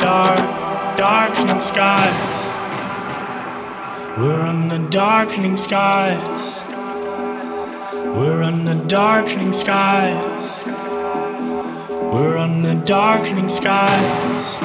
[0.00, 0.38] dark,
[0.96, 2.38] dark, darkening skies.
[4.18, 6.58] We're the darkening skies.
[8.16, 10.64] We're the darkening skies.
[11.90, 14.58] We're the darkening skies.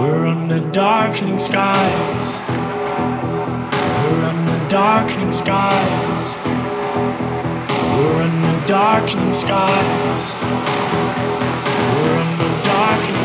[0.00, 2.28] We're the darkening skies.
[4.04, 6.34] We're the darkening skies.
[7.98, 10.47] We're the darkening skies.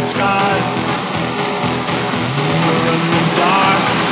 [0.03, 0.63] Skies.
[2.67, 4.02] We're in the dark.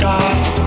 [0.00, 0.59] side.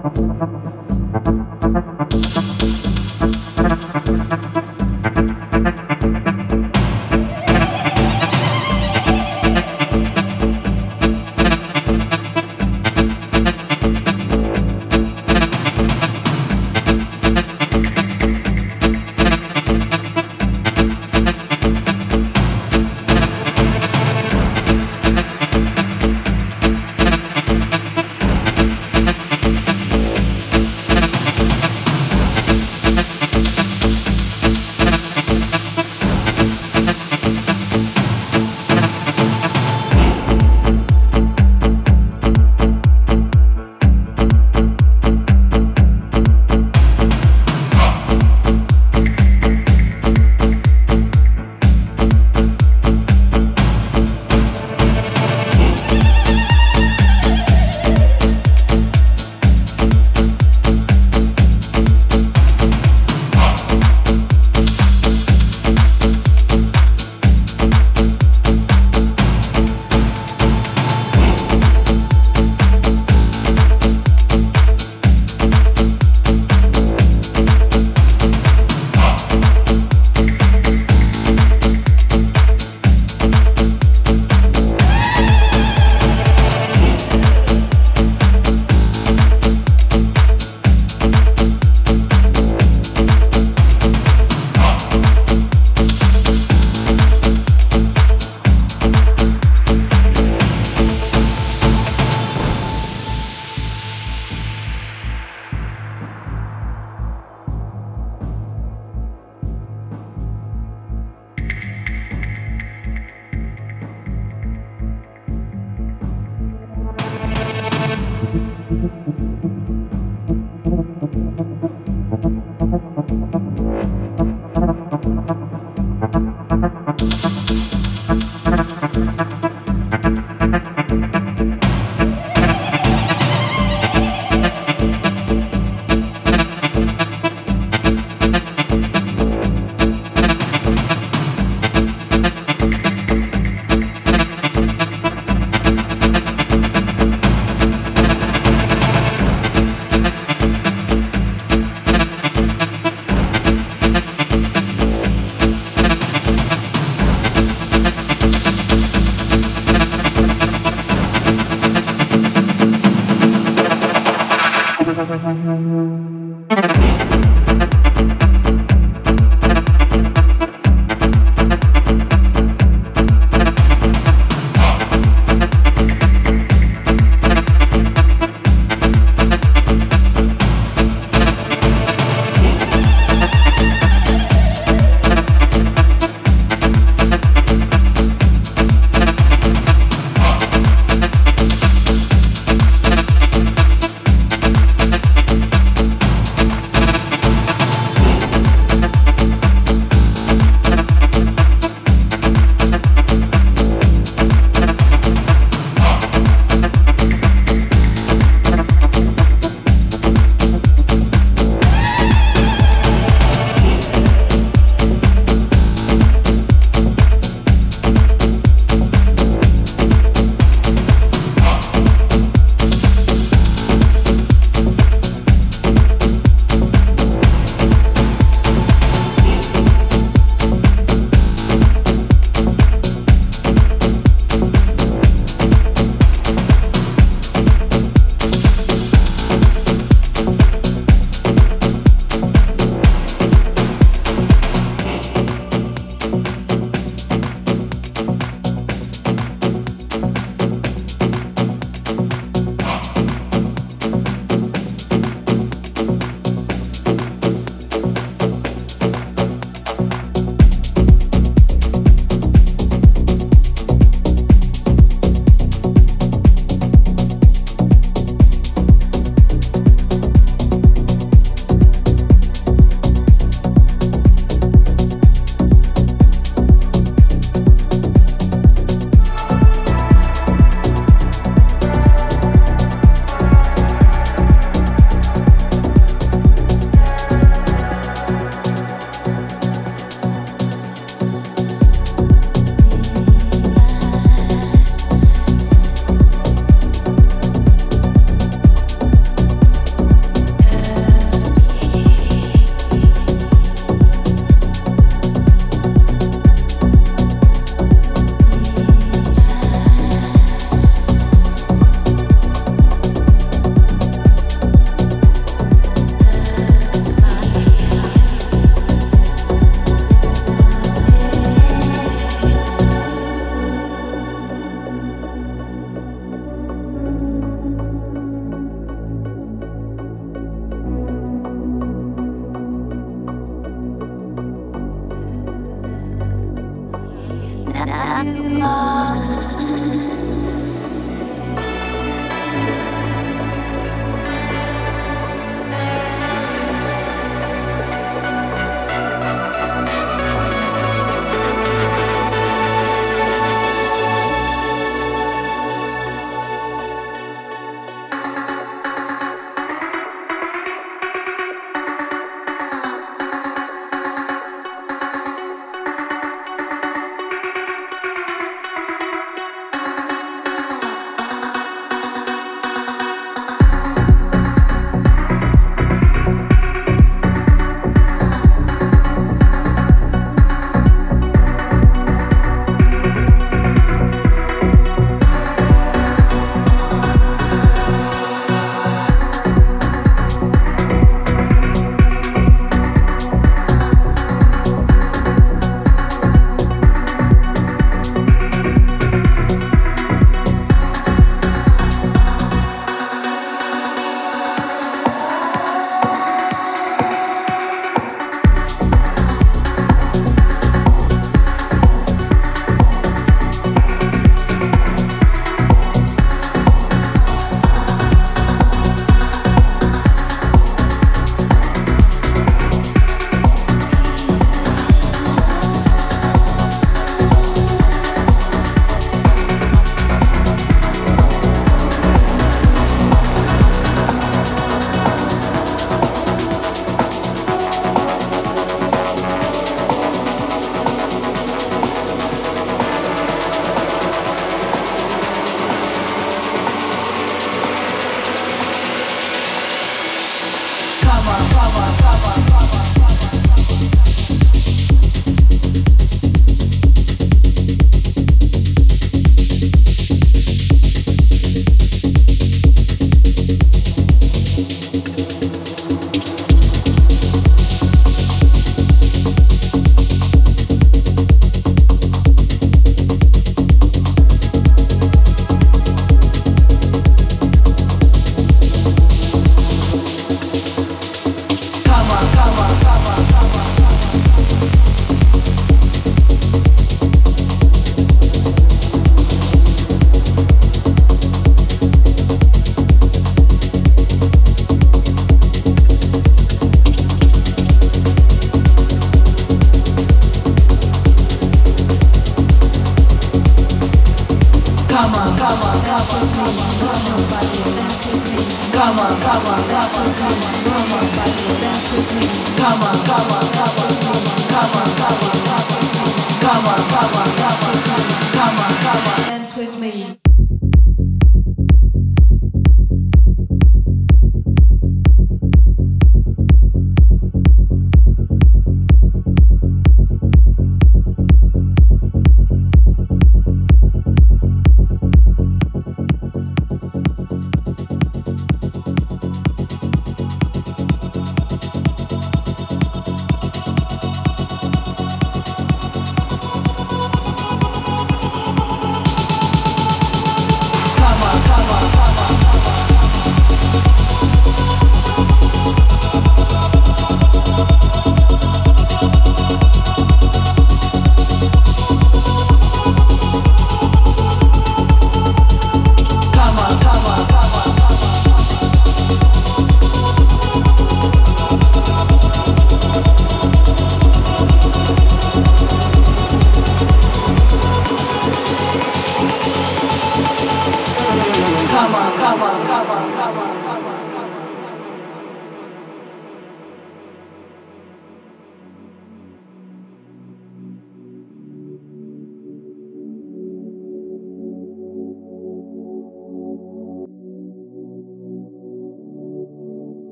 [0.00, 0.16] Thank
[4.56, 4.77] you.